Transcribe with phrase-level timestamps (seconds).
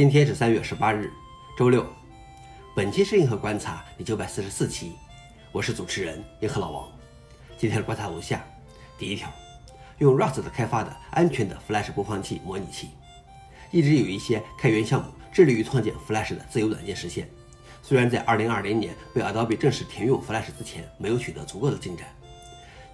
[0.00, 1.12] 今天是三月十八日，
[1.58, 1.86] 周六。
[2.74, 4.92] 本期是银河观察第九百四十四期，
[5.52, 6.88] 我是主持人银河老王。
[7.58, 8.42] 今天的观察如下：
[8.98, 9.30] 第一条，
[9.98, 12.88] 用 Rust 开发的安全的 Flash 播放器模拟器。
[13.70, 17.28] 一直有一些开源项目致力于创建 Flash 的自由软件实现，
[17.82, 22.08] 虽然在2020年被 Adobe 正式停用 Flash 之前，没有取得足够的进展。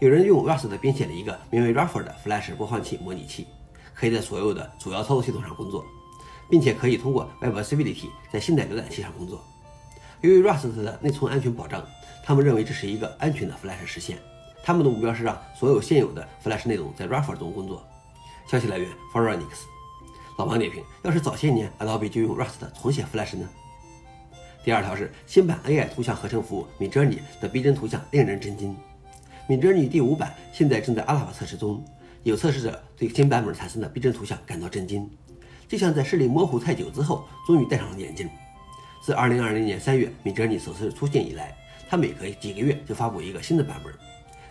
[0.01, 3.47] 有人用 Rust 编写了一个名为 Ruffer 的 Flash 播放器模拟器，
[3.95, 5.87] 可以在所有的主要操作系统上工作。
[6.51, 7.95] 并且可以通过 WebAssembly
[8.33, 9.45] 在新代浏览器上工作。
[10.21, 11.85] 由于 Rust 的内存安全保障，
[12.25, 14.19] 他们认为这是一个安全的 Flash 实现。
[14.65, 17.87] 他们的目标是让所有现有的 Flash 内容在 Ruffer 中工作。
[18.51, 19.67] 消息来源 f o r u n i x
[20.39, 23.49] 老王点评：要是早些年 Adobe 就用 Rust 重写 Flash 呢？
[24.65, 28.77] 第二条是新版 AI 图像合成服务 Midjourney 的逼真图像令人震惊。
[29.49, 31.85] Midjourney 第五版现在正在阿拉法测试中，
[32.25, 35.09] 有测试者对新版本产生的逼真图像感到震惊。
[35.69, 38.29] 就像在视力模糊太久之后，终于戴上了眼镜。
[39.03, 41.57] 自2020年3月米哲尼首次出现以来，
[41.89, 43.93] 他每隔几个月就发布一个新的版本。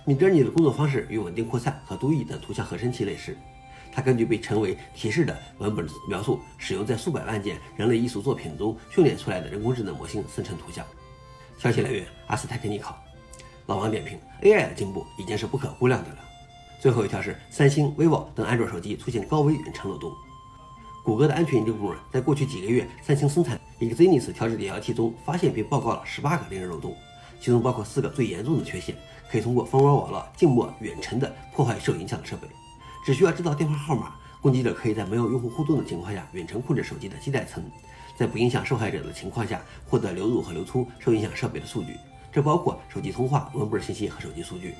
[0.05, 3.35] 米哲尼的工作方式与稳定扩散和多义等图像合成器类似，
[3.91, 10.85] 它根据被称为提示的文本描述，使用在数百万件人类艺术作品中训练出来的人工智能模型生成图像。
[11.57, 13.01] 消息来源：阿斯泰克尼考。
[13.65, 16.17] 老王点评：AI 的进步已经是不可估量的了。
[16.79, 20.11] 最后一条是三星、vivo 等安卓手机出现高危远程漏洞。
[21.05, 26.95] 谷歌的安全研究部门在过去几个月三星生产 Exynos 调制点遥 T 中发现并报告了十八个令人漏洞，
[27.39, 28.95] 其中包括四个最严重的缺陷，
[29.29, 32.47] 可以通过蜂窝网络静默远程的破坏受影响的设备。
[33.05, 37.63] 只需要知道电话号码，攻击者可以在没有用户互动的情况下远程控制手机的基带层，
[38.17, 41.95] 在不影响受害者的情况下获得流入和流出受影响设备的数据，
[42.31, 44.73] 这包括手机通话、文本信息和手机数据。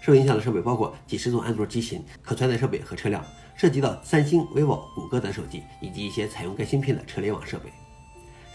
[0.00, 7.70] 受影响的设备包括几十种安卓机型、可穿戴设备和车辆，涉及到三星、vivo、谷歌等手机以及一些采用该芯片的车联网设备。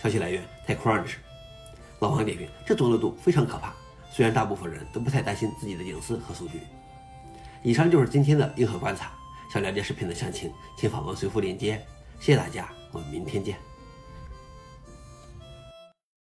[0.02, 1.14] 消息来源：TechCrunch。
[2.00, 3.74] 老王点评：这种漏洞非常可怕，
[4.12, 6.60] 虽然大部分人都不太担心自己的隐私和数据。
[7.64, 9.12] 以上就是今天的硬核观察。
[9.54, 11.82] 想了解视频的详情，请访问随附链接。
[12.20, 13.75] 谢谢大家，我们明天见。